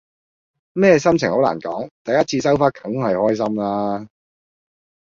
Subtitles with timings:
[0.73, 4.07] 咩心情好難講，第一次收花梗係開心啦